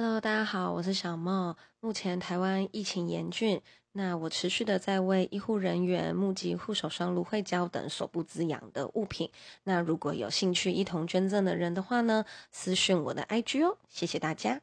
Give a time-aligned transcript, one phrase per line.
[0.00, 1.56] Hello，大家好，我是小梦。
[1.80, 9.28] 目前台湾疫情严峻，那我持续的在为医护人员募集护手霜、芦荟胶等手部滋养的物品。
[9.64, 14.60] 那如果有兴趣一同捐赠的人的话呢，私讯我的 IG 哦，谢谢大家。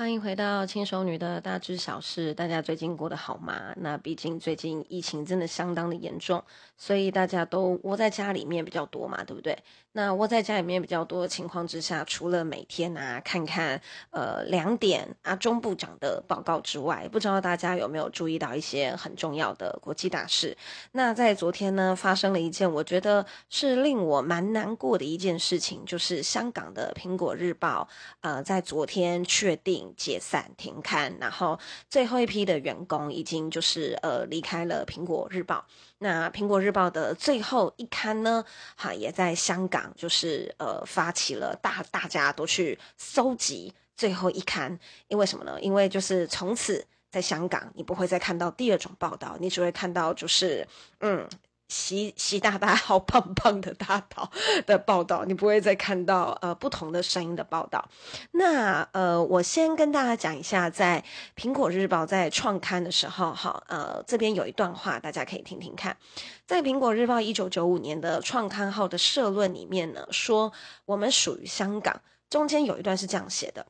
[0.00, 2.32] 欢迎回到轻熟女的大知小事。
[2.32, 3.74] 大家最近过得好吗？
[3.76, 6.42] 那毕竟最近疫情真的相当的严重，
[6.78, 9.58] 所以大家都窝在家里面比较多嘛，对不对？
[9.92, 20.56] 那窝在家里面比较多的情况之下，除了每天啊看看呃两点啊中部长的报告之外，不知道大家有没有注意到一些很重要的国际大事？
[20.92, 27.86] 那在昨天呢，发生了一件我觉得是令我蛮难过的一件事情，就是香港的苹果日报
[28.22, 29.89] 呃在昨天确定。
[29.96, 35.64] 解散停刊，然后最后一批的员工已经就是呃离开了苹果日报。
[35.98, 38.44] 那苹果日报的最后一刊呢，
[38.76, 45.60] 哈也在香港，就是呃发起了大大家都去搜集最后一刊，因为什么呢？
[45.60, 50.66] 因为就是从此在香港你不会再看到第二种报道，你只会看到就是
[51.00, 51.28] 嗯。
[51.70, 54.30] 习习大大好棒棒的大岛
[54.66, 57.88] 的报道，你不会再看到呃不同的声音的报道。
[58.32, 61.02] 那呃，我先跟大家讲一下，在
[61.36, 65.96] 苹果日报在创刊的时候，哈呃这边有一段话，大家可以听听看。
[66.44, 70.52] 在苹果日报一九九五年的创刊号的社论里面呢，说
[70.84, 73.64] 我们属于香港，中间有一段是这样写的，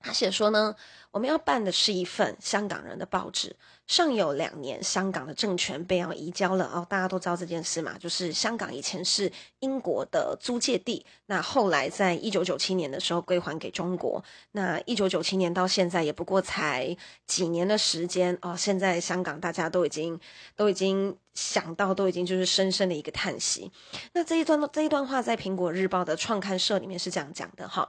[0.00, 0.74] 他写说呢，
[1.10, 3.54] 我们要办的是一份香港人的报纸。
[3.86, 20.18] 尚有两年，香港的政权被要移交了哦，大家都知道这件事嘛，就是香港以前是英国的租界地，那后来在一九九七年的时候归还给中国，那一九九七年到现在也不过才几年的时间哦，现在香港大家都已经
[20.56, 23.70] 都已经想到，都已经就是深深的一个叹息。
[24.14, 27.88] 那这一段这一段话在苹果日报的创刊社里面是这样讲的哈，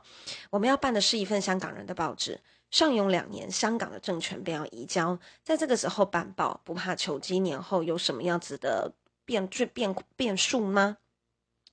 [0.51, 2.39] 我们要办的是一份香港人的报纸。
[2.69, 10.97] 尚有两年，香港的政权便要移交，在这个时候办报，不怕九七年后有什么样子的变变变变数吗？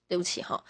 [0.06, 0.62] 对不起哈，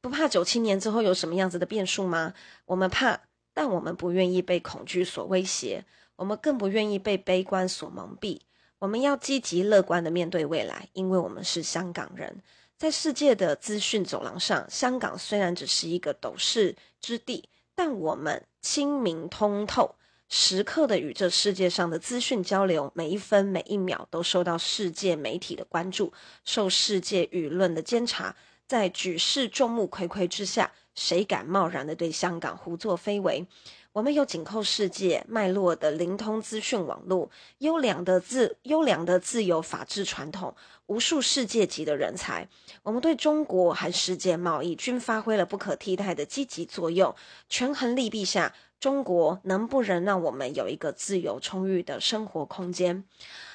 [0.00, 2.32] 不怕九七年之后有什么样子的变数吗？
[2.64, 3.20] 我们怕，
[3.52, 5.84] 但我们不愿意被恐惧所威胁，
[6.16, 8.40] 我们更不愿意被悲观所蒙蔽。
[8.78, 12.42] 我们要积极乐观的面对未来，因为我们是香港人。
[12.78, 17.48] 在世界的资讯走廊上，香港虽然只是一个斗室之地。
[17.76, 19.94] 但我们清明通透，
[20.28, 28.34] 时刻的与这世界上的资讯交流，每一分每一秒都受到世界媒体的关注，受世界舆论的监察。
[28.66, 33.46] 在举世众目睽睽之下，谁敢贸然的对香港胡作非为？
[33.96, 37.30] 我们有紧扣世界脉络的灵通资讯网络，
[37.60, 42.46] 优良的自优良的自由法治传统，无数世界级的人才。
[42.82, 47.14] 我们对中国和世界贸易均发挥了不可替代的积极作用。
[47.48, 53.02] 权衡利弊下，中国能不能让我们有一个自由充裕的生活空间？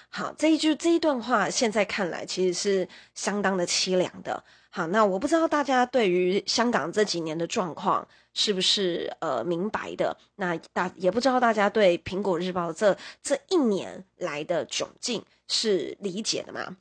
[0.10, 4.44] 好，这一句这一段话，现在看来其实是相当的凄凉的。
[4.74, 10.18] 好，那我不知道大家对于香港这几年的状况是不是呃明白的？
[10.38, 16.78] 那大也不知道大家对苹果日报这这一年来的窘境是理解的吗？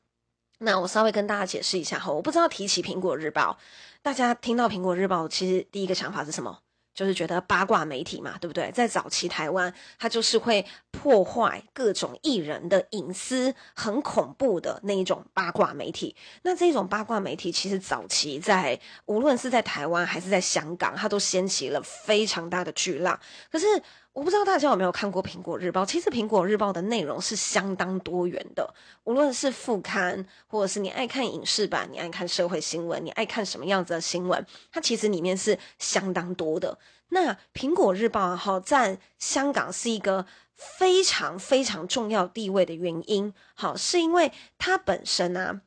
[0.60, 3.58] 那我稍微跟大家解释一下哈，我不知道提起苹果日报，
[4.02, 6.60] 大家听到苹果日报，其实第一个想法是什么？
[6.94, 8.70] 就是觉得八卦媒体嘛，对不对？
[8.72, 16.14] 在早期台湾，它就是会破坏各种艺人的隐私，很恐怖的那一种八卦媒体。
[16.42, 23.18] 那这种八卦媒体，其实早期在无论是在台湾还是在香港，它都掀起了非常大的巨浪。
[23.50, 23.66] 可是，
[24.12, 25.82] 我不知道大家有没有看过《苹果日报》？
[25.86, 36.76] 其实《苹果日报》的内容是相当多元的，无论是副刊，或者是你爱看影视版，你爱看社会新闻，你爱看什么样子的新闻，它其实里面是相当多的。
[37.10, 45.60] 那《苹果日报》哈，在香港是一个非常非常重要地位的原因，好，是因为它本身啊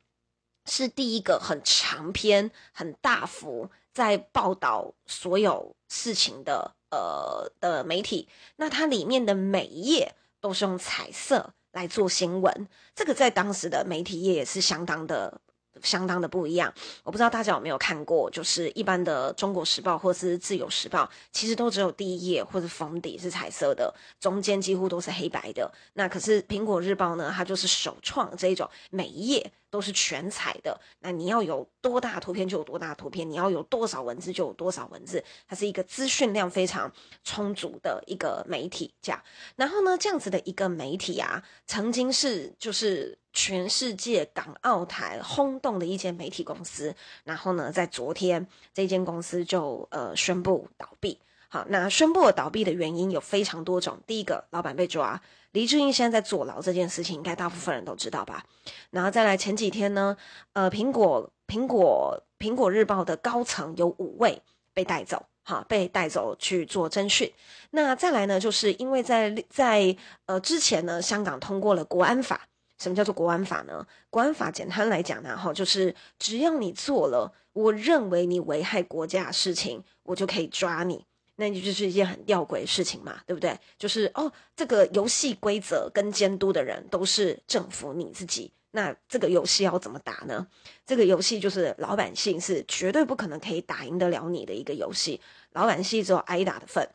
[0.66, 6.74] 是第一个很长篇、很大幅在报道所有事情的。
[6.94, 15.40] 呃的媒体，那它里面的每一页都是用彩色来做新闻，这个在当时的媒体业也是相当的、
[15.82, 16.72] 相当的不一样。
[17.02, 25.72] 我不知道大家有没有看过，就是一般的《中国时报》或是《自由时报》，其实都只有第一页或者封底是彩色的，中间几乎都是黑白的。
[25.94, 29.52] 那可是《苹果日报》呢，它就是首创这种每一页。
[29.74, 30.80] 都是全彩的。
[31.00, 35.24] 那你要有多大图片就有多大图片，你要有多少文字就有多少文字。
[35.48, 36.92] 它是一个资讯量非常
[37.24, 39.20] 充足的一个媒体，这样。
[39.56, 46.94] 然后呢，这样子的一个媒体啊，曾经是就是全世界港澳台轰动的一间媒体公司。
[47.24, 51.18] 然后呢，在昨天这间公司就呃宣布倒闭。
[51.48, 53.98] 好，那宣布倒闭的原因有非常多种。
[54.06, 55.20] 第一个，老板被抓，
[55.54, 58.44] 黎智英现在在坐牢这件事情，应该大部分人都知道吧？
[58.90, 60.16] 然后再来前几天呢，
[60.52, 64.42] 呃，苹果苹果苹果日报的高层有五位
[64.72, 67.32] 被带走，哈，被带走去做侦讯。
[67.70, 69.96] 那再来呢，就是因为在在
[70.26, 72.48] 呃之前呢，香港通过了国安法。
[72.76, 73.86] 什么叫做国安法呢？
[74.10, 81.06] 国安法简单来讲呢，哈，就是只要你做了我认为你危害国家的事情，我就可以抓你。
[81.36, 83.58] 那你就是一件很吊诡的事情嘛，对不对？
[83.78, 90.46] 就是哦，这个游戏规则跟监督的人都是政府你自己，那这个游戏要怎么打呢？
[90.86, 95.20] 这个游戏就是老百姓是绝对不可能可以打赢得了你的一个游戏，
[95.52, 96.88] 老百姓只有挨打的份。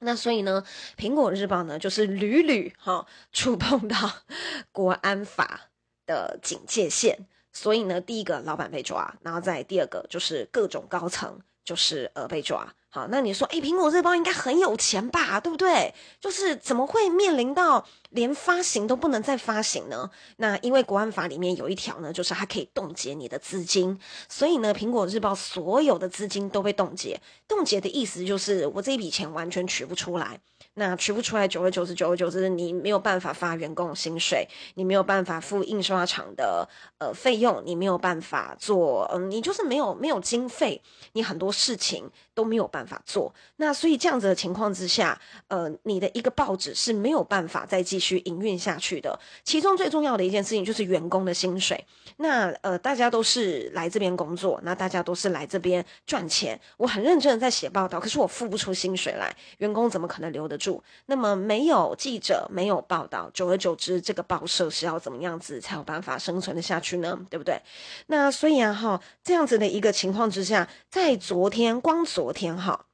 [0.00, 0.64] 那所以呢，
[0.96, 3.96] 苹果日报呢就是屡屡哈触碰到
[4.72, 5.70] 国安法
[6.06, 12.72] 的警戒线，所以呢，第一个老板被抓，然后再第二个就是各种高层就是呃被抓。
[12.90, 15.92] 好，那你说，诶，苹果日报应该很有钱吧，对不对？
[16.20, 20.08] 就是怎么会面临到连发行都不能再发行呢？
[20.36, 27.20] 那因为国安法里面有一条呢，就是它可以冻结你的资金，所以呢，苹果日报所有的资金都被冻结。
[27.48, 30.38] 冻结的意思就是我这一笔钱完全取不出来。
[30.74, 36.68] 那取不出来，久而久之，久而久之，你没有办法发员工薪水，你没有办法付印刷厂的
[36.98, 40.82] 呃费用，你没有办法做，嗯，你就是没有没有经费，
[41.12, 43.32] 你很多事情都没有办法做。
[43.56, 49.16] 那所以这样子的情况之下，呃，你的一个报纸是没有办法再继续营运下去的。
[49.44, 51.84] 其中最重要的一件事情就是员工的薪水。
[52.16, 56.60] 那呃，大家都是来这边工作，那大家都是来这边赚钱。
[56.76, 60.63] 我很认真的在写报道，可是我付不出薪水来，员工怎么可能留得住？
[61.06, 67.18] 那么没有记者，没有报道，久而久之，这个报社是要怎么样子才有办法生存的下去呢？
[67.28, 67.60] 对不对？
[68.06, 72.86] 那所以啊，哈，这样子的一个情况之下，在昨天，光昨天哈，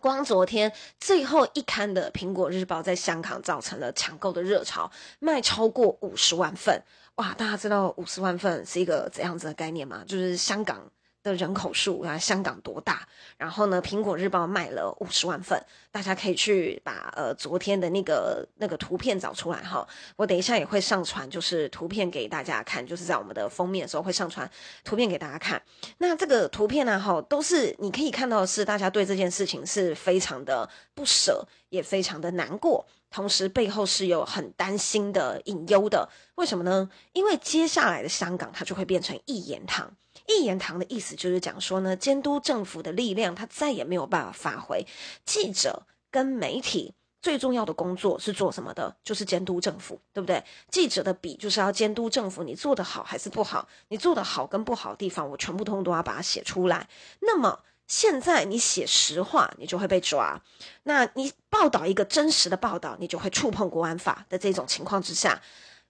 [0.00, 6.82] 光昨天最后一刊的《苹果日报》在香港造成了抢购的热潮，卖超过五十万份，
[7.16, 7.34] 哇！
[7.34, 10.02] 大家知道五十万份是一个怎样子的概念吗？
[10.06, 10.90] 就是香港。
[11.22, 13.06] 的人口数啊，香港多大？
[13.36, 19.86] 然后呢，苹果日报卖了五十万份，大家可以去把呃昨天的那个那个图片找出来哈。
[20.16, 24.50] 我等一下也会上传，就是图片给大家看，就是在我们的封面的时候会上传
[24.84, 25.60] 图片给大家看。
[25.98, 36.08] 那这个图片呢，哈，都是你可以看到是大家对这件事情是非常的不舍，也非常的难过，同时背后是有很担心的隐忧的。
[36.36, 36.90] 为什么呢？
[37.12, 39.90] 因为接下来的香港它就会变成一言堂。
[40.38, 44.86] 一言堂的意思就是讲说呢，监督政府的力量，他再也没有办法发挥。
[45.24, 48.96] 记者跟媒体最重要的工作是做什么的？
[49.04, 50.42] 就是监督政府，对不对？
[50.70, 53.68] 记者的笔就是要监督政府，你做得好还是不好？
[53.88, 56.88] 你做得好跟不好的地方，我全部通通都要把它写出来。
[57.20, 60.40] 那么现在你写实话，你就会被抓；
[60.84, 65.42] 那你报道一个真实的报道，你就会触碰国安法的这种情况之下，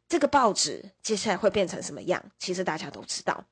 [0.09, 2.25] 这个报纸接下来会变成什么样？
[2.39, 3.45] 其实大家都知道。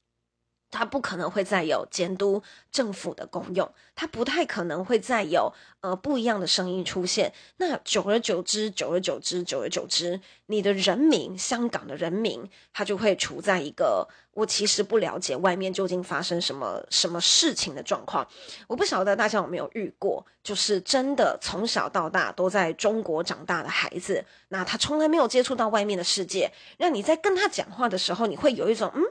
[0.70, 7.32] 它不可能会再有监督政府的功用，它不太可能会再有呃不一样的声音出现。
[7.56, 18.26] 那久而久之，久而久之，久而久之，你的人民，香港的人民，他就会处在一个我其实不了解外面究竟发生什么什么事情的状况。
[18.66, 29.02] 我不晓得大家有没有遇过，就是真的从小到大都在中国长大的孩子，那他从来没有接触到外面的世界，让你在跟他讲话的时候，你会有一种嗯。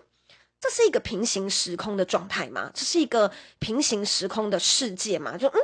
[0.59, 2.71] 这是一个平行时空的状态吗？
[2.73, 5.37] 这是一个平行时空的世界吗？
[5.37, 5.59] 就嗯，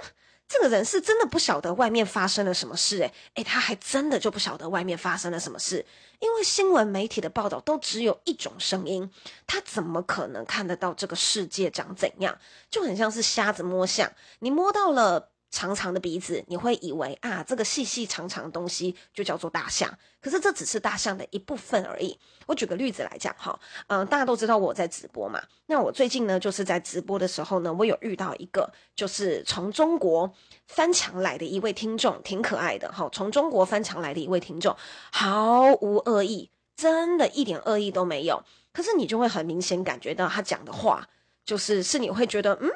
[0.47, 5.85] 这个人是真的不晓得外面发生了什么事，诶诶，他还真的就不晓得外面发生了什么事，
[6.19, 9.09] 因为新闻媒体的报道都只有一种声音，
[9.47, 12.37] 他怎么可能看得到这个世界长怎样？
[12.69, 15.32] 就很像是瞎子摸象，你摸到了。
[15.53, 19.87] 长长的鼻子，你会以为啊，这个细细长长的东西就叫做大象。
[20.19, 22.17] 可是这只是大象的一部分而已。
[22.47, 25.39] 我举个例子来讲哈，嗯、大家都知道我在直播嘛。
[25.67, 30.33] 那我最近呢，就是在直播的时候呢，我有遇到一个就是从中国
[30.65, 33.07] 翻墙来的一位听众，挺可爱的哈。
[33.13, 34.75] 从中国翻墙来的一位听众，
[35.11, 38.43] 毫无恶意，真的一点恶意都没有。
[38.71, 41.07] 可是你就会很明显感觉到他讲的话，
[41.45, 42.71] 就是是你会觉得嗯。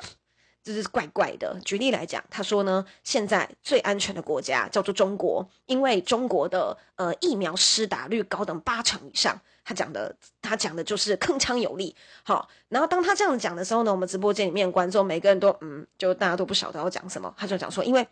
[0.73, 1.59] 这是怪怪的。
[1.63, 9.39] 举例来讲，他说呢，现在最安全的国家叫做中国，因为中国的呃疫苗施打率高等八成以上。
[9.63, 11.95] 他讲的他讲的就是铿锵有力。
[12.23, 18.07] 好，然后当他这样讲的时候呢，我们直播间里面观众每个人都嗯，就大家都不晓得要讲什么，他就讲说，因为。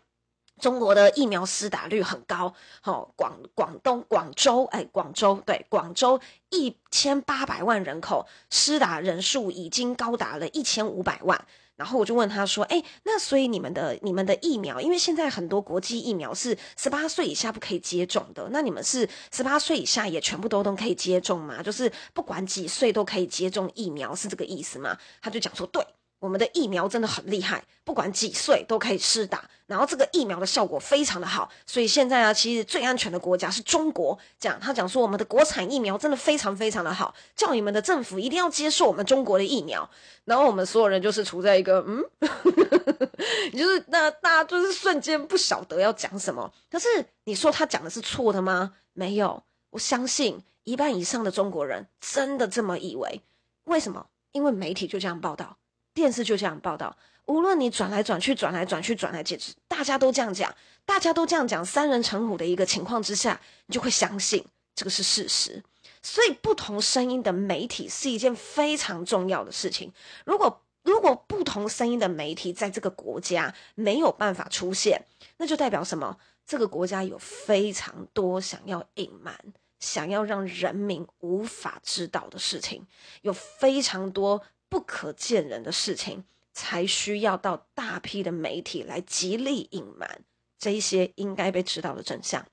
[0.58, 11.44] 中国的疫苗施打率很高，好，广广东广州，哎，广州对，广州一千八百万人口施打人数已经高达了一千五百万。
[11.76, 21.62] 然后我就问他说，哎，那所以你们的你们的疫苗，因为现在很多国际疫苗是十八岁以下不可以接种的，那你们是十八岁以下也全部都都可以接种吗？
[21.62, 24.96] 就是不管几岁都可以接种疫苗，是这个意思吗？
[25.20, 25.84] 他就讲说，对。
[26.18, 34.18] 我们的疫苗真的很厉害，不管几岁都可以施打，然后这个疫苗的效果非常的好，所以现在啊，其实最安全的国家是中国。
[34.38, 39.88] 这样，他讲说我们的国产疫苗真的非常非常的好，叫你们的政府一定要接受我们中国的疫苗。
[40.24, 42.02] 然后我们所有人就是处在一个嗯，
[43.52, 46.52] 就是那大家就是瞬间不晓得要讲什么。
[46.70, 46.88] 可是
[47.24, 48.72] 你说他讲的是错的吗？
[48.94, 53.20] 没有，我相信一半以上的中国人真的这么以为。
[53.64, 54.06] 为什么？
[54.32, 55.58] 因为媒体就这样报道。
[55.96, 65.64] 电视就这样报道，无论你转来转去、转来转去、转来解释，大家都这样讲，大家都这样讲，三人成虎的一个情况之下，你就会相信这个是事实。
[66.02, 69.90] 所以，不同声音的媒体是一件非常重要的事情。
[70.26, 75.02] 如果如果不同声音的媒体在这个国家没有办法出现，
[75.38, 76.18] 那就代表什么？
[76.46, 79.34] 这个国家有非常多想要隐瞒、
[79.80, 82.86] 想要让人民无法知道的事情，
[83.22, 84.42] 有非常多。
[84.68, 90.20] 不可见人的事情，才需要到大批的媒体来极力隐瞒
[90.58, 92.44] 这一些应该被知道的真相。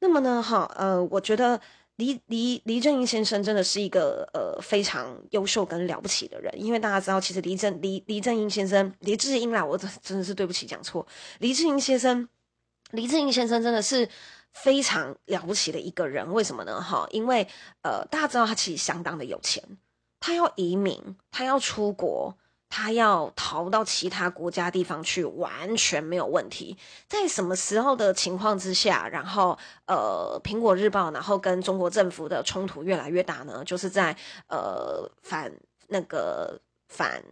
[0.00, 1.60] 那么呢，哈，呃，我觉得
[1.96, 11.06] 黎黎黎正英先生真的是一个呃非常优秀跟了不起的人，因为大家知道，其实黎正黎黎正英先生，黎智英啦，我真真的是对不起讲错，
[11.38, 12.28] 黎智英先生，
[12.90, 14.08] 黎智英先生真的是
[14.52, 16.32] 非常了不起的一个人。
[16.32, 16.80] 为什么呢？
[16.80, 17.46] 哈，因为
[17.82, 19.62] 呃，大家知道他其实相当的有钱。
[20.26, 20.98] 他要移民，
[21.30, 22.34] 他要出国，
[22.70, 26.78] 他要逃到其他国家地方去，完全没有问题。
[27.06, 33.62] 在什么时候的情况之下，然后呃，苹果日报，然后跟中国政府的冲突越来越大呢？
[33.66, 34.16] 就是在
[34.48, 35.52] 呃反
[35.88, 37.22] 那个反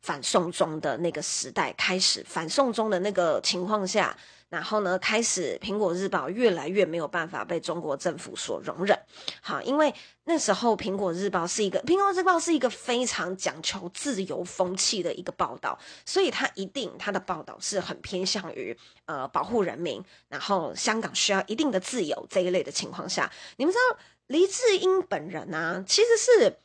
[0.00, 4.16] 反送中的那个时代开始，反送中的那个情况下。
[4.48, 8.96] 然后呢，开始苹果日报越来越没有办法被中国政府所容忍。
[9.40, 9.92] 好，因为
[10.24, 18.76] 那时候苹果日报是一个苹果日报是一个非常讲求自由风气的一个报道，所以它一定它的报道是很偏向于
[19.06, 23.98] 呃保护人民，然后香港需要一定的自由这一类的情况下，你们知道
[24.28, 26.56] 黎智英本人啊，其实是。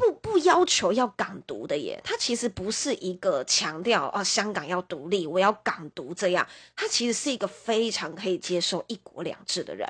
[0.00, 9.86] 不不要求要港独的耶，他其实不是一个强调啊香港要独立，我要港独这样，他其实是一个非常可以接受一国两制的人。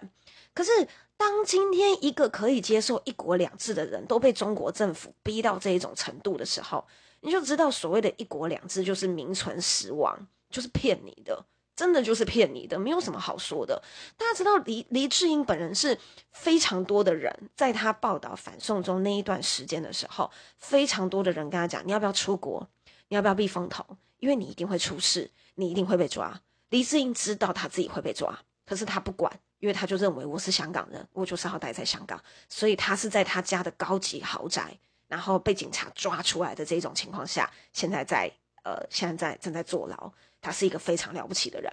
[0.53, 6.85] 可是当今天一个可以接受一国两制的人都被中国政府逼到这一种程度的时候，
[7.21, 11.47] 你就知道所谓的一国两制就是名存实亡，就是骗你的。
[11.81, 13.83] 真的就是骗你的，没有什么好说的。
[14.19, 15.99] 大家知道黎黎智英本人是
[16.31, 22.69] 非常多的人，在他报道反送中那一段时间的时候，非常多的人跟他讲：你要不要出国？
[23.09, 23.83] 你要不要避风头？
[24.19, 26.39] 因为你一定会出事，你一定会被抓。
[26.69, 38.31] 黎智英知道他自己会被抓，可是他不管，因为他就认为我是香港人，我就是要待在香港，所以他是在他家的高级豪宅，然后被警察抓出来的这种情况下，现在在
[38.63, 40.13] 呃，现在正在坐牢。
[40.43, 41.71] 他是一个非常了不起的人，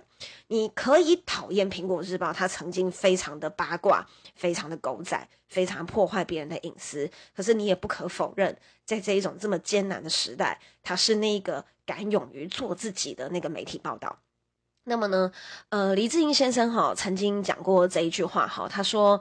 [0.47, 7.09] 你可以讨厌《苹果日报》，他曾经非常的八卦，非常的狗仔，非常破坏别人的隐私。
[7.33, 8.53] 可是你也不可否认，
[8.83, 14.19] 在这一种这么艰难的时代，他是那个敢勇于做自己的那个媒体报道。
[14.89, 15.29] 那么呢，
[15.67, 19.19] 呃，黎智英先生哈曾经讲过这一句话哈，他说：“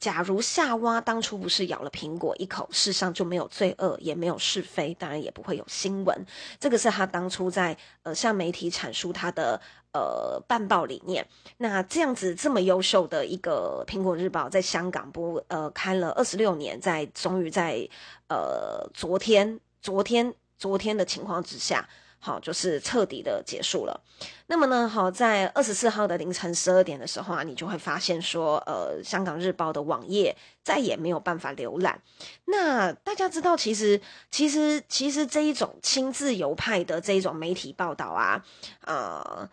[0.00, 6.26] 假如夏娃当初不是咬了苹果一口，世上就没有罪恶，也没有是非，当然也不会有新闻。”
[6.58, 9.60] 这个是他当初在呃向媒体阐述他的
[9.92, 11.28] 呃办报理念。
[11.58, 17.86] 那这样子这么优秀的一个苹果日报，在香港播呃开了二十六年，在终于在
[18.28, 21.86] 呃昨天昨天昨天的情况之下。
[22.24, 24.00] 好，就是彻底的结束了。
[24.46, 32.00] 那么呢，好，在二十四号的凌晨十二点的时候啊，你就会发现说，呃，香港日报的网页再也没有办法浏览。
[32.44, 34.00] 那大家知道，其实，
[34.30, 38.44] 其实，其实这一种亲自由派的这一种媒体报道啊，
[38.82, 39.50] 呃，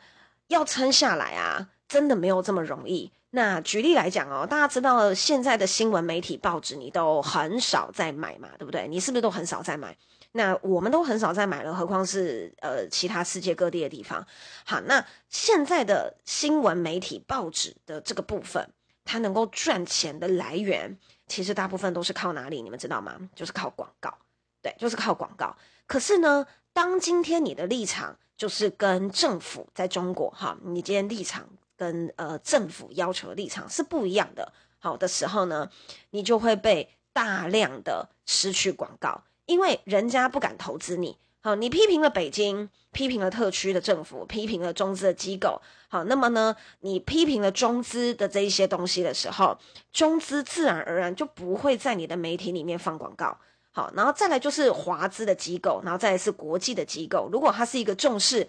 [0.49, 3.11] 要撑下来啊，真的没有这么容易。
[3.31, 8.87] 那举例来讲哦，大家知道现在的新闻媒体报纸，你都很少在买嘛，对不对？
[8.87, 9.97] 你是不是都很少在买？
[10.31, 14.25] 那我们都很少再买了，何况是呃其他世界各地的地方。
[14.63, 18.69] 好，那现在的新闻媒体报纸的这个部分，
[19.03, 22.61] 它能够赚钱的来源，其实大部分都是靠哪里？
[22.61, 23.17] 你们知道吗？
[23.35, 24.15] 就是靠广告，
[24.61, 25.55] 对，就是靠广告。
[25.87, 35.69] 可是呢，当今天你的立场就是跟政府在中国哈，你今天立场跟呃政府要求的立场是不一样的，好的时候呢，
[36.11, 41.17] 你就会被大量的失去广告，因为人家不敢投资你。
[41.41, 45.59] 好，你批评了北京，批评了特区的政府，批评了中资的机构。
[45.87, 49.57] 好，那么呢，你批评了中资的这一些东西的时候，
[49.91, 53.35] 中资自然而然就不会在你的媒体里面放广告。
[53.71, 57.27] 好，然后再来就是华资的机构，然后再来是国际的机构。
[57.31, 58.47] 如果它是一个重视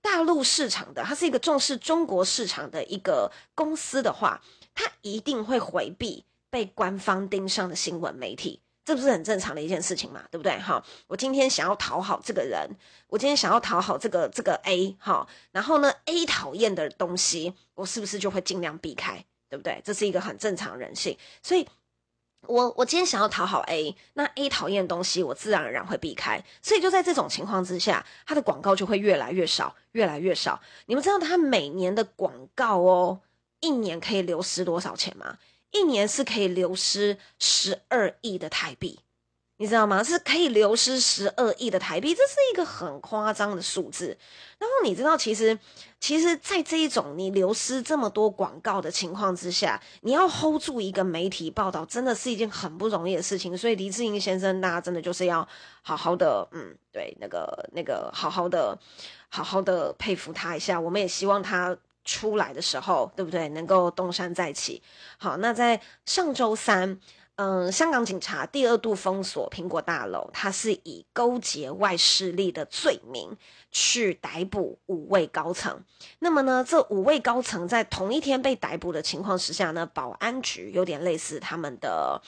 [0.00, 4.40] 大陆市场的，它是一个重视中国市场的一个公司的话，
[4.72, 8.60] 它一定会回避被官方盯上的新闻媒体。
[8.86, 10.56] 这不是很正常的一件事情嘛，对不对？
[10.60, 12.70] 哈，我今天想要讨好这个人，
[13.08, 19.82] 我今天想要讨好这个这个 A，哈，然后呢，A 讨厌的东西，我是不是就会尽量避开，对不对？
[19.84, 21.66] 这是一个很正常人性，所以
[22.42, 30.60] 我我今天想要讨好 A，那 A 讨厌的东西，我自然而然会避开，所以就在这种情况之下，它的广告就会越来越少，越来越少。
[30.86, 33.20] 你们知道它每年的广告哦，
[33.58, 35.38] 一年可以流失多少钱吗？
[35.78, 39.00] 一年是可以流失十二亿的台币，
[39.58, 40.02] 你知道吗？
[40.02, 44.16] 是可以流失十二亿的台币，这是一个很夸张的数字。
[44.58, 45.58] 然后你知道，其实，
[46.00, 53.56] 其实，在这一种你流失这么多广告的情况之下，你要 hold 住一个媒体报道，真的是一件很不容易的事情。
[53.56, 55.46] 所以，黎智英先生，大家真的就是要
[55.82, 58.78] 好好的，嗯，对，那个那个，好好的，
[59.28, 60.80] 好好的佩服他一下。
[60.80, 61.76] 我们也希望他。
[62.06, 63.50] 出来的时候，对不对？
[63.50, 64.82] 能够东山再起。
[65.18, 66.98] 好，那在上周三，
[67.34, 73.36] 嗯，香港警察第二度封锁苹果大楼，他是以勾结外势力的罪名
[73.70, 75.84] 去逮捕五位高层。
[76.20, 82.22] 那么呢，这五位高层在同一天被逮捕的情况之下呢，保安局有点类似他们的。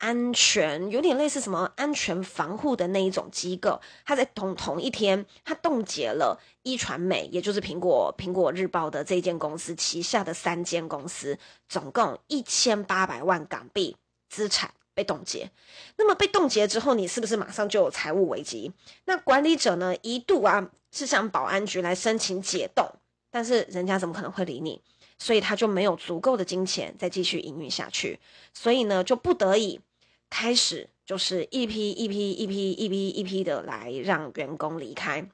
[0.00, 13.94] 安全有点类似什么安全防护的那一种机构，他在同同一天，他冻结了一传媒，也就是苹果苹果日报的这间公司旗下的三间公司，总共一千八百万港币
[14.30, 15.50] 资产被冻结。
[15.96, 18.72] 那么被冻结之后，你是不是马上就有财务危机？
[19.04, 22.90] 那管理者呢，一度啊是向保安局来申请解冻，
[23.30, 24.80] 但是人家怎么可能会理你？
[25.18, 28.18] 所以他就没有足够的金钱再继续营运下去，
[28.54, 29.78] 所以呢就不得已。
[30.30, 35.28] 开始就是一批一批一批一批一批的来让员工离开，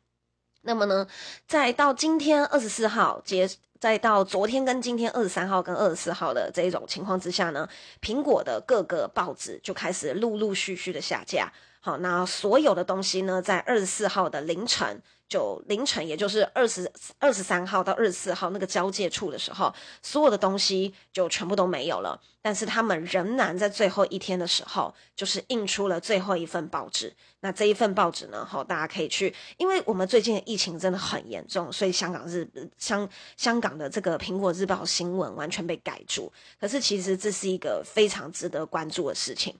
[0.62, 1.06] 那么呢，
[1.46, 7.68] 再到今天二十四号结，再到昨天跟今天二十三号跟二十四号的这一种情况之下呢，
[8.00, 11.52] 苹果的各个报纸就开始陆陆续续的下架。
[11.80, 15.00] 好，那所有的东西呢，在二十四号的凌晨。
[15.28, 22.20] 就凌晨，也就是二十二十三号到二十四号那个交界处的时候，所有的东西就全部都没有了。
[22.40, 27.12] 但是他们仍然在最后一天的时候，就是印出了最后一份报纸。
[27.40, 36.32] 那这一份报纸呢，好，大家可以去，因为我们最近的疫情真的很严重，所以香港日香香港的这个苹果日报新闻完全被盖住。
[36.60, 39.52] 可是其实这是一个非常值得关注的事情。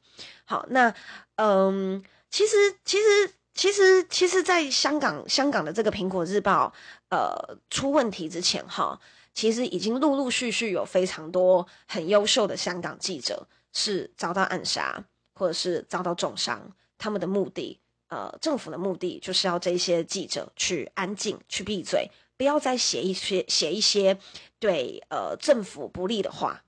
[0.45, 0.95] 好，那
[1.35, 3.33] 嗯，其实其实。
[3.57, 6.71] 其实，其实，在香港，香港的这个《苹果日报》
[7.09, 9.01] 呃出问题之前，哈，
[9.33, 15.03] 其实已经陆陆续续有非常多很优秀的香港记者是遭到暗杀，
[15.35, 16.71] 或者是遭到重伤。
[16.99, 24.19] 他们的目的，呃，政府的目的就是要这些记者去安静，去闭嘴，不要再写一些写一些
[24.59, 26.63] 对呃政府不利的话。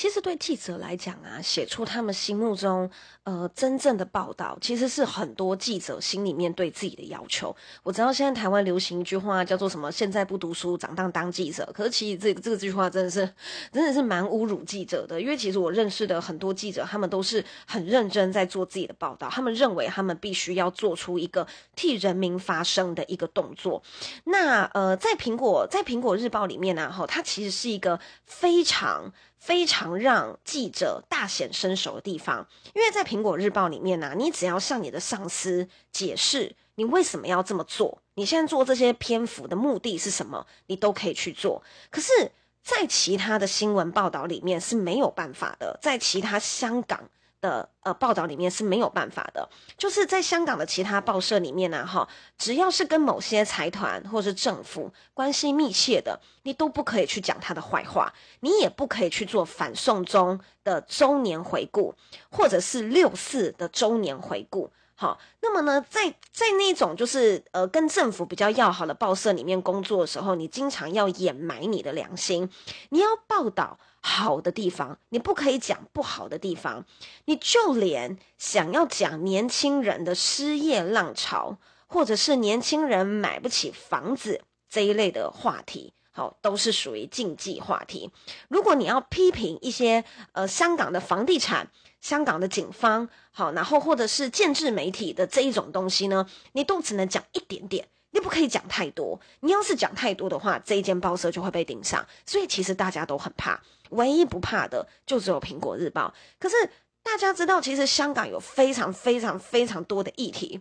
[0.00, 2.90] 其实对记者来讲啊，写出他们心目中
[3.24, 7.54] 呃真正的报道，其实是很多记者心里面对自己的要求。
[7.82, 13.30] 我知道现在台湾流行一句话叫做什么“现在不读书，长大当记者”，可是其实这个这个句话真的是
[13.70, 15.20] 真的是蛮侮辱记者的。
[15.20, 23.82] 因为其实我认识的很多记者，他们都是很认真在做自己的报道，他们认为他们必须要做出一个替人民发声的一个动作。
[24.24, 29.12] 那呃，在苹果在苹果日报里面呢、哈，它其实是一个非常。
[29.40, 41.62] 非常让记者大显身手的地方，因为在苹果日报里面呢、你只要向你的上司解释你为什么要这么做，你现在做这些篇幅的目的是什么，你都可以去做。
[41.90, 42.30] 可是，
[42.62, 47.10] 在其他的新闻报道里面是没有办法的，在其他香港。
[47.40, 61.94] 的呃报道里面是没有办法的，就是在香港的其他报社里面呢，哈，只要是跟某些财团或是政府关系密切的，你都不可以去讲他的坏话，你也不可以去做反送中的周年回顾，
[62.30, 64.70] 或者是六四的周年回顾。
[65.00, 72.50] 好，那么呢，在在那种就是呃跟政府比较要好的报社里面工作的时候，你经常要掩埋你的良心，
[72.90, 76.84] 你要报道好的地方，你不可以讲不好的地方。
[77.24, 88.10] 你就连想要讲年轻人的失业浪潮，或者是年轻人买不起房子这一类的话题，好，都是属于禁忌话题。
[88.48, 91.68] 如果你要批评一些呃香港的房地产，
[92.00, 99.20] 香港的警方，好，然后或者是建制媒体的这一种东西呢，你都只能讲一点点，你不可以讲太多。
[99.40, 102.04] 你要是讲太多的话，这一间报社就会被盯上。
[102.26, 106.12] 所以其实大家都很怕，唯一不怕的就只有苹果日报。
[106.38, 106.56] 可是
[107.02, 110.60] 大家知道，其实香港有非常非常非常多的议题。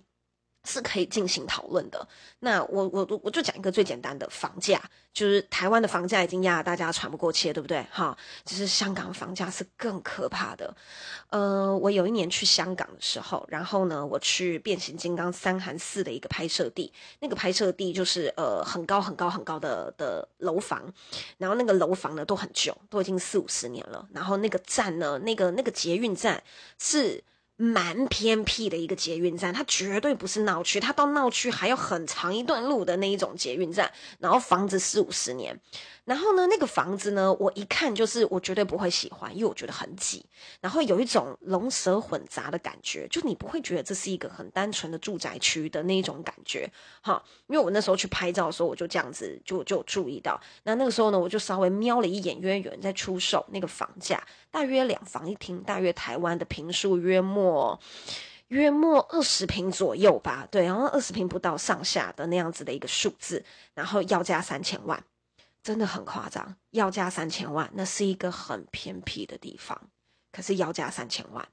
[0.65, 2.08] 是可以进行讨论的。
[2.39, 4.82] 那我我我我就讲一个最简单的房价，
[5.13, 7.86] 就是台湾的房价已经压得大家喘不过气，对不对？
[7.91, 10.76] 哈，就是香港房价是更可怕的。
[11.30, 20.93] 呃，我有一年去香港的时候，然后呢，我去变形金刚三韩四的一个拍摄地，那个拍摄地就是呃很高很高很高的的楼房，
[21.38, 24.08] 然后那个楼房呢都很旧，都已经四五十年了。
[24.13, 26.43] 然后那个站呢，那个那个捷运站
[26.78, 27.24] 是。
[27.62, 35.60] 蛮偏僻的一个捷运站，它绝对不是闹区，它到闹区还要很长一段路的那一种捷运站，然后房子四五十年。
[36.06, 40.26] 然后呢，那个房子呢，我一看就是我绝对不会喜欢，因为我觉得很挤，
[40.62, 47.22] 然后有一种龙蛇混杂的感觉，就你不会觉得这是一个很单纯的住宅区的那一种感觉，哈。
[47.48, 57.80] 因为我那时候去拍照的时候，我就这样子就就注意到，那那个时候呢，我就稍微瞄了一眼，因为有人在出售那个房价，大约两房一厅，大约台湾的坪数约莫
[58.50, 65.04] 约莫二十坪左右吧，对，然后二十坪不到上下的那样子的一个数字，然后要价三千万。
[65.62, 69.80] 真的很夸张，要价三千万，那是一个很偏僻的地方，
[70.32, 71.46] 可是要价三千万。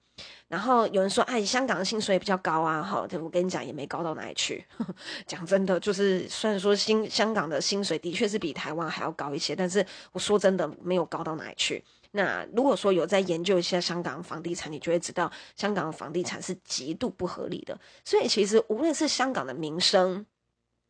[0.46, 4.64] 然后有人说，哎，香港的薪水也比较高啊，好，我跟你讲，也没高到哪里去。
[5.26, 11.84] 讲真的，就是虽然说新香港的薪水的确是比台湾还要高一些，但是我说真的，没有高到哪里去。
[12.16, 17.78] 那如果说有在研究一下香港房地产，你就会知道，香港房地产是极度不合理的。
[18.06, 20.24] 所以其实无论是香港的民生，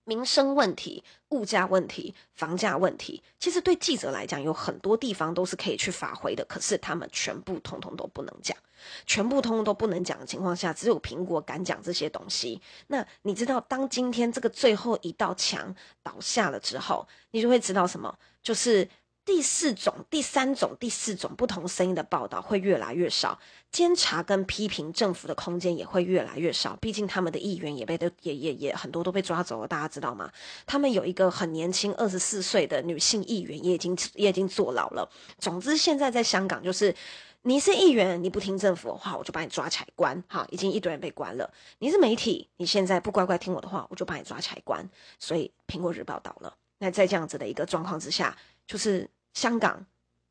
[0.05, 6.45] 民生问题、物价问题、房价问题，其实对记者来讲，有很多地方都是可以去发挥的。
[6.45, 8.57] 可是他们全部通通都不能讲，
[9.05, 12.63] 全部通通都不能讲的情况下，只有苹果敢讲这些东西。
[12.87, 18.17] 那你知道，当今天这个最后一道墙倒下了之后，你就会知道什么？
[18.41, 18.89] 就是。
[19.27, 23.37] 第四种、第三种、第四种不同声音的报道会越来越少，
[23.73, 26.77] 监察跟批评政府的空间也会越来越少。
[26.81, 30.31] 毕竟他们的议员也被都也也也很多都被抓走了，大家知道吗？
[30.65, 35.11] 他们有一个很年轻，二十四岁的女性议员，也已经也已经坐牢了。
[35.41, 36.95] 总之，现在在香港就是，
[37.43, 40.23] 你是议员，你不听政府的话，我就把你抓起来关。
[40.29, 41.53] 哈，已经一堆人被关了。
[41.81, 44.89] 你是媒体，你现在不乖乖听我的话，我就把你抓起来关。
[45.19, 46.57] 所以，苹果日报倒了。
[46.79, 49.11] 那在这样子的一个状况之下，就是。
[49.37, 49.85] 香港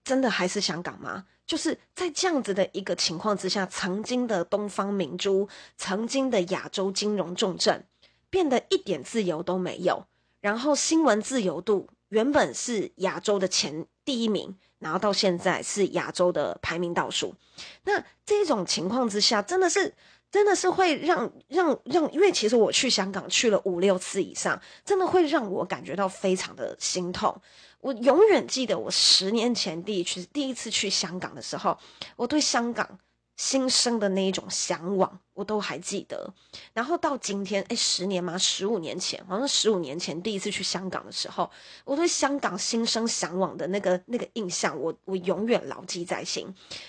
[0.04, 1.26] 真的还是香港吗？
[1.46, 7.86] 就是在这样子的一个情况之下，曾经的东方明珠，曾经的亚洲金融重镇，
[8.32, 10.08] 变得一点自由都没有。
[10.42, 17.36] 然后新闻自由度原本是亚洲的前第一名，然后到现在是亚洲的排名倒数。
[17.84, 19.94] 那这种情况之下，真的是。
[20.36, 27.34] 真的是会让让让，因为其实我去香港去了五六次以上，真的会让我感觉到非常的心痛。
[27.80, 31.78] 我永远记得我十年前第一次第一次去香港的时候，
[32.18, 33.00] 我对香港。
[33.38, 36.34] 新生的那一种向往，我都还记得。
[36.74, 38.38] 然后到今天，哎，十年吗？
[38.38, 41.50] 十五年前，好像十五年前第一次去香港的时候，
[41.84, 46.48] 我对香港新生向往的那个那个印象，我我永远牢记在心。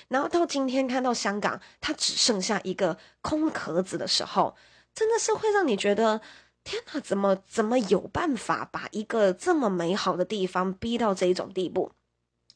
[0.08, 4.54] 然后到今天看到香港，它只剩下一个空壳子的时候，
[4.94, 6.20] 真的是会让你觉得，
[6.62, 11.90] 天哪，怎么怎么有办法把一个这么美好的地方逼到这一种地步？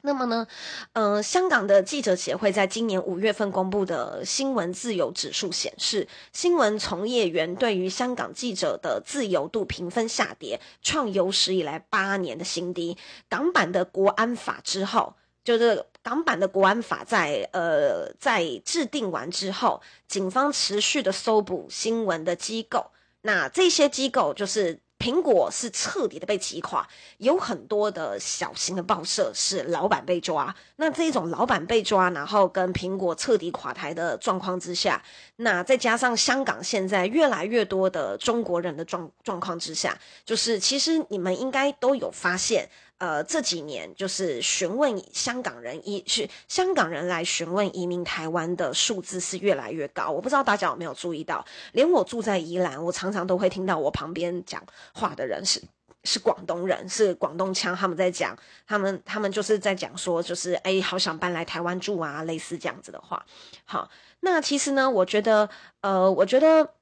[0.02, 0.46] 那么呢，
[0.94, 12.96] 呃，香港的记者协会在今年五月份公布的新闻自由指数显示，新闻从业员对于香港记者的自由度评分下跌，创有史以来八年的新低。
[13.28, 24.80] 港版的国安法之后，就是港版的国安法在呃在制定完之后，警方持续的搜捕新闻的机构，那这些机构就是。
[25.00, 26.86] 苹果是彻底的被击垮，
[27.16, 30.54] 有很多的小型的报社是老板被抓。
[30.76, 35.02] 那这种老板被抓，然后跟苹果彻底垮台的状况之下，
[35.36, 42.68] 那再加上香港现在越来越多的中国人的状状况之下，就是其实你们应该都有发现。
[43.00, 50.10] 呃，这几年就是询问香港人移是香港人来询问移民台湾的数字是越来越高。
[50.10, 55.62] 我不知道大家有没有注意到，连我住在宜兰，我常常都会听到我旁边讲话的人是
[56.04, 58.36] 是广东人，是广东腔，他们在讲，
[58.66, 63.24] 他们他们就是在讲说，就是哎，好想搬来台湾住啊，类似这样子的话。
[63.64, 63.88] 好，
[64.20, 65.48] 那其实呢，我觉得，
[65.80, 66.74] 呃，我觉得，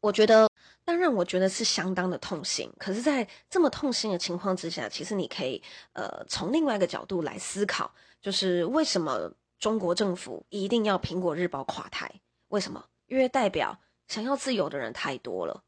[0.00, 0.48] 我觉得。
[0.84, 2.70] 当然，我觉得是相当的痛心。
[2.78, 5.62] 可是，在这么痛心的情况之下，其实你可以
[5.94, 12.20] 呃从另外一个角度来思考，就是为什么中国政府一定要《苹果日报》垮台？
[12.48, 12.84] 为什么？
[13.06, 15.62] 因为代表想要自由的人太多了。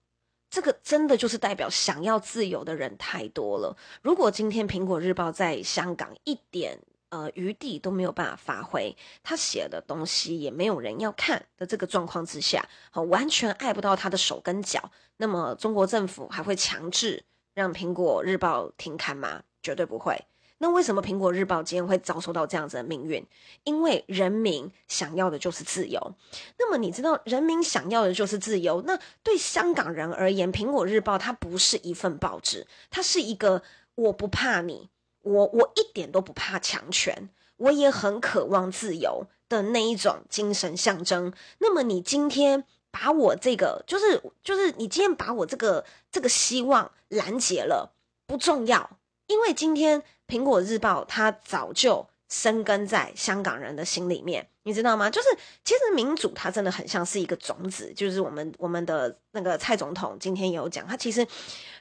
[0.51, 3.77] 这个真的就是代表想要自由的人太多了。
[4.03, 6.79] 如果今天《苹果日报》在香港一点。
[7.09, 14.91] 呃，余地都没有办法发挥，他写的东西也没有人要看的这个状况之下，好，完全碍不到他的手跟脚。
[15.19, 17.23] 那么，中国政府还会强制
[17.55, 19.45] 让苹果日报停刊吗？
[19.63, 20.25] 绝对不会。
[20.59, 23.25] 那为什么苹果日报今天会遭受到这样子的命运？
[23.65, 26.15] 因为人民想要的就是自由。
[26.59, 28.83] 那么，你知道人民想要的就是自由。
[28.87, 33.63] 那对香港人而言，苹果日报它不是一份报纸，它是一个
[33.95, 34.89] 我不怕你。
[35.27, 41.33] 我我一点都不怕强权，我也很渴望自由的那一种精神象征。
[41.59, 42.63] 那么你今天
[42.93, 47.93] 把我这个，就是就是你今天把我这个这个希望拦截了，
[48.25, 55.11] 不重要，因为今天苹果日报它早就生根在香港人的心里面，你知道吗？
[55.11, 55.29] 就是
[55.65, 61.27] 其实民主它真的很像是一个种子，就是我们我们的那个蔡总统今天也有讲，他其实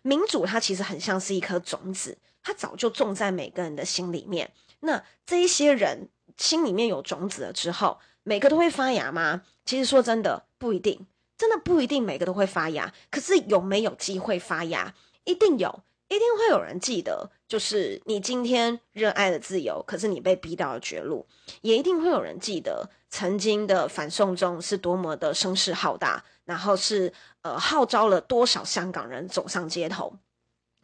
[0.02, 2.18] 民主它其实很像是一颗种子。
[2.46, 4.54] 他早就种在每个人的心里面。
[4.82, 9.42] 那这一些人心里面有种子了之后，每个都会发芽吗？
[9.66, 12.94] 其实说真的，不一定，真的不一定每个都会发芽。
[13.10, 14.94] 可是有没有机会发芽？
[15.24, 17.32] 一定有，一定会有人记得。
[17.48, 21.26] 就是你今天热爱了自由，可是你被逼到了绝路，
[21.62, 30.16] 也一定会有人记得曾经的反送中是多么的声势浩大，然后是呃号召了多少香港人走上街头。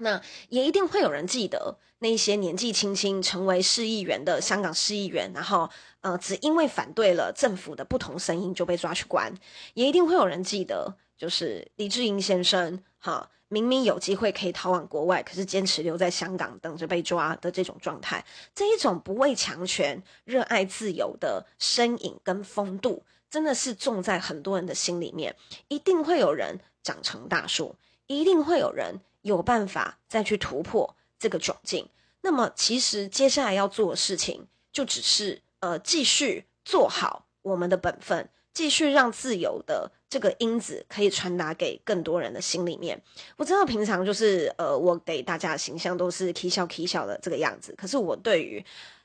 [0.02, 5.70] 那也一定会有人记得那些年纪轻轻成为市议员的香港市议员，然后
[6.02, 9.32] 呃，只因为反对了政府的不同声音就被抓去关。
[9.76, 18.26] 也一定会有人记得，就是黎智英先生，哈，明明有机会可以逃往国外，可是坚持留在香港等着被抓的这种状态。
[18.56, 25.36] 这一种不畏强权、热爱自由的身影跟风度，真的是种在很多人的心里面。
[25.68, 27.76] 一定会有人长成大树，
[28.08, 29.00] 一定会有人。
[29.22, 31.88] 有办法再去突破这个窘境，
[32.22, 43.02] 那么其实接下来要做的事情就只是呃继续做好我们的本分，继续让自由的这个因子可以传达给更多人的心里面。
[43.38, 48.64] 我知道平常就是呃我给大家的形象都是起笑起笑的这个样子，可是我对于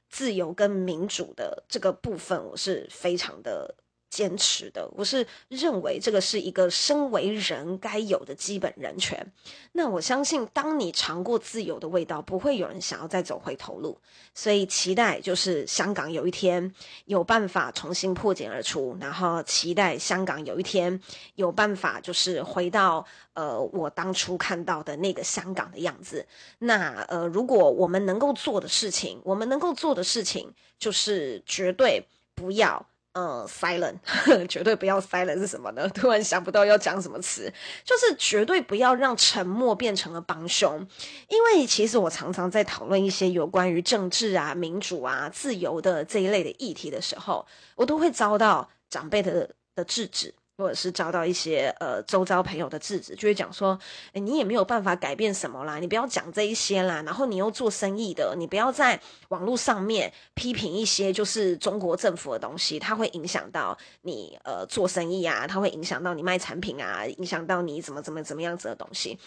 [0.09, 3.74] 自由跟民主的这个部分，我是非常的。
[4.16, 9.31] 坚持的，我是认为这个是一个身为人该有的基本人权。
[9.72, 13.98] 那我相信，当你尝过自由的味道，不会有人想要再走回头路。
[14.33, 16.72] 所以，期待就是香港有一天
[17.05, 20.98] 有办法重新破茧而出，然后期待香港有一天
[21.35, 26.26] 有办法就是回到呃我当初看到的那个香港的样子。
[26.61, 32.02] 那呃，如果我们能够做的事情，我们能够做的事情就是绝对
[32.35, 32.87] 不要。
[33.16, 33.96] 呃，silent，
[34.46, 35.88] 绝对不要 silent 是什么呢？
[35.96, 37.50] 突然想不到要讲什么词，
[37.83, 40.87] 就是绝对不要让沉默变成了帮凶。
[41.29, 50.35] 因为其实我常常在讨论一些有关于政治啊、民主啊、自由的这一类的议题的时候，我都会遭到长辈的的制止。
[50.57, 53.79] 或者是找到一些呃周遭朋友的制止，就会讲说，
[54.12, 57.03] 诶，你也没有办法改变什么啦，你不要讲这一些啦。
[57.03, 69.19] 然后你又做生意的，你不要在网络上面批评一些就是中国政府的东西，它会影响到你呃做生意啊，它会影响到你卖产品啊，影响到你怎么怎么怎么样子的东西。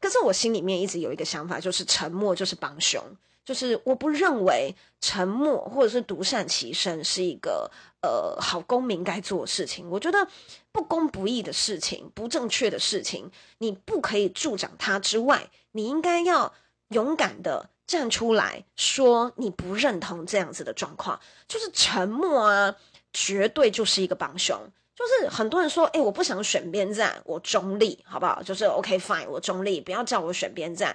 [0.00, 3.02] 可是我心里面一直有一个想法，就是沉默就是帮凶。
[3.48, 7.70] 就是我不认为沉默或者是独善其身是一个
[8.02, 9.88] 呃好公民该做的事情。
[9.88, 10.28] 我觉得
[10.70, 16.52] 不公不义的事情、不正确的事情，你不可以助长它之外，你应该要
[16.88, 21.18] 勇敢的站出来说你不认同这样子的状况。
[21.46, 22.76] 就是沉默啊，
[23.14, 24.60] 绝对就是一个帮凶。
[24.94, 28.42] 就是很多人说，诶，我不想选边站，我中立，好不好？
[28.42, 30.94] 就是 OK fine，我中立，不要叫我选边站。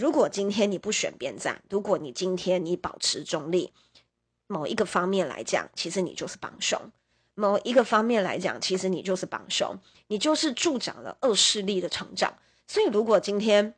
[0.00, 3.70] 如果今天你不选边站，如果你今天你保持中立，
[4.46, 6.78] 某一个方面来讲，其实你就是帮凶；
[7.34, 12.32] 某一个方面来讲，其实你就是帮凶，你就是助长了恶势力的成长。
[12.66, 13.74] 所以，如果今天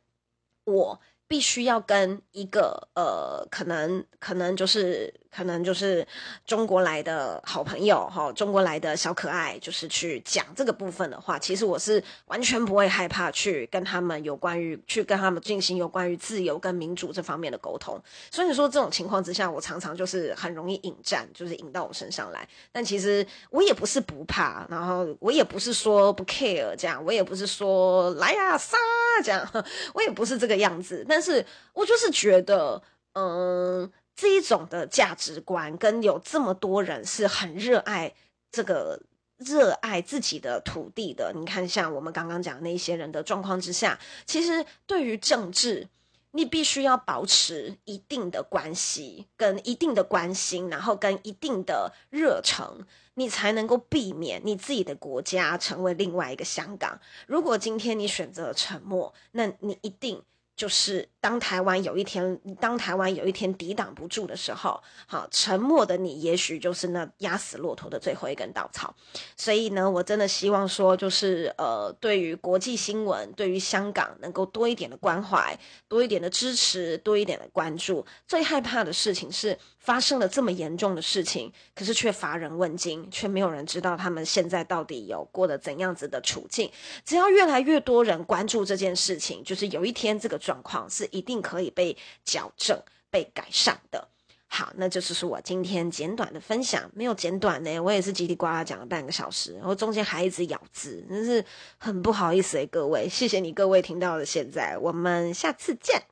[0.63, 5.13] 我必须要跟一个呃，可能可能就是。
[5.35, 6.05] 可能就是
[6.45, 17.99] 中国来的好朋友哈，中国来的小可爱，就是去讲这个部分的话，其实我是完全不会害怕去跟他们有关于去跟他们进行有关于自由跟民主这方面的沟通。
[18.29, 22.47] 所以说这种情况之下，我常常就是很容易引战，就是引到我身上来。
[22.71, 28.77] 但其实我也不是不怕，然后我也不是说不 care 这样，我也不是说来呀杀
[29.23, 31.03] 这样，我也不是这个样子。
[31.09, 31.43] 但是
[31.73, 32.81] 我就是觉得，
[33.13, 33.91] 嗯。
[34.15, 38.13] 这一种的价值观，跟有这么多人是很热爱
[38.51, 39.01] 这个、
[39.37, 41.33] 热爱自己的土地的。
[41.35, 45.89] 你看，像我们刚刚讲的那些人的状况之下，其实对于政治，
[46.31, 56.99] 你必须要保持一定的关系，跟一定的关心，然后跟一定的热诚，你才能够避免你自己的国家成为另外一个香港。
[57.25, 60.21] 如果今天你选择沉默，那你一定。
[60.55, 68.93] 就是当台湾有一天，当台湾有一天抵挡不住的时候，好，沉默的你，也许就是那压死骆驼的最后一根稻草。
[69.35, 78.05] 所以呢，我真的希望说，就是呃，对于国际新闻，对于香港，能够多一点的关怀，多一点的支持，多一点的关注。
[78.27, 86.69] 最害怕的事情是发生了这么严重的事情，可是却乏人问津，却没有人知道他们现在到底有过了怎样子的处境。
[87.03, 90.39] 只要越来越多人关注这件事情，就是有一天这个。
[90.43, 92.77] 状况是一定可以被矫正、
[93.09, 94.09] 被改善的。
[94.47, 101.45] 好，那就是我今天简短的分享，没有简短呢，我也是叽里呱啦讲了半个小时，然后中间还一直咬字，真是
[101.77, 106.03] 很不好意思诶，各位，谢谢你各位听到了现在，我们下次见。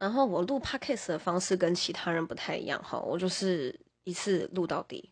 [0.00, 3.78] 然后我录 podcast 的方式跟其他人不太一样哈，我就是。
[4.04, 5.10] 一次录到底，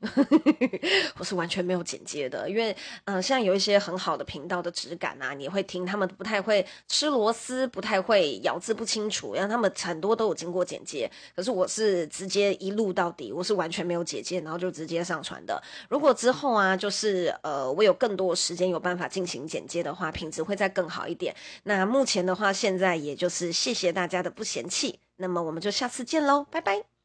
[1.18, 2.72] 我是完全没有剪接的，因为
[3.05, 15.62] 嗯、呃，像有一些很好的频道的质感啊，你会听他们不太会吃螺丝，不太会咬字不清楚，然后他们很多都有经过剪接，可是我是直接一录到底，我是完全没有剪接，然后就直接上传的。
[15.88, 21.35] 如果之后啊，就是呃，我有更多时间有办法进行剪接的话，品质会再更好一点。
[21.64, 26.98] 那目前的话，现在也就是谢谢大家的不嫌弃，那么我们就下次见喽，拜拜。